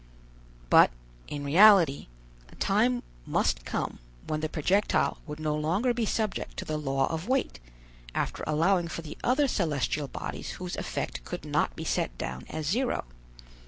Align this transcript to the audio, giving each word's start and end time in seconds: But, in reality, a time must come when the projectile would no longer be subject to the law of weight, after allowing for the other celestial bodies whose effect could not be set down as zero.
But, 0.71 0.89
in 1.27 1.43
reality, 1.45 2.07
a 2.51 2.55
time 2.55 3.03
must 3.27 3.65
come 3.65 3.99
when 4.25 4.39
the 4.39 4.49
projectile 4.49 5.19
would 5.27 5.39
no 5.39 5.55
longer 5.55 5.93
be 5.93 6.07
subject 6.07 6.57
to 6.57 6.65
the 6.65 6.75
law 6.79 7.05
of 7.13 7.27
weight, 7.27 7.59
after 8.15 8.43
allowing 8.47 8.87
for 8.87 9.03
the 9.03 9.15
other 9.23 9.47
celestial 9.47 10.07
bodies 10.07 10.53
whose 10.53 10.75
effect 10.75 11.23
could 11.23 11.45
not 11.45 11.75
be 11.75 11.83
set 11.85 12.17
down 12.17 12.45
as 12.49 12.65
zero. 12.65 13.05